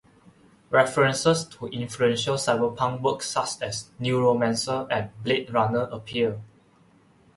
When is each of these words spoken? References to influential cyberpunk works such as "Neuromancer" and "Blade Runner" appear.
References 0.71 1.45
to 1.45 1.67
influential 1.67 2.33
cyberpunk 2.33 3.01
works 3.03 3.29
such 3.29 3.61
as 3.61 3.91
"Neuromancer" 3.99 4.87
and 4.89 5.11
"Blade 5.23 5.53
Runner" 5.53 5.87
appear. 5.91 6.41